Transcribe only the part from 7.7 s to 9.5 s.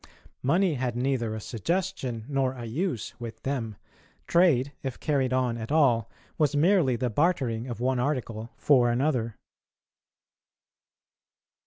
one article for another.